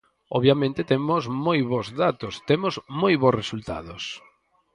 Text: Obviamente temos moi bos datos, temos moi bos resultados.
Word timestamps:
Obviamente 0.37 0.87
temos 0.91 1.21
moi 1.45 1.59
bos 1.71 1.87
datos, 2.03 2.33
temos 2.49 2.73
moi 3.01 3.13
bos 3.23 3.37
resultados. 3.41 4.03